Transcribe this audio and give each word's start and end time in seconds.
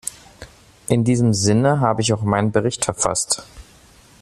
In 0.87 1.03
diesem 1.03 1.31
Sinne 1.35 1.79
habe 1.79 2.01
ich 2.01 2.11
auch 2.11 2.23
meinen 2.23 2.51
Bericht 2.51 2.85
verfasst. 2.85 3.43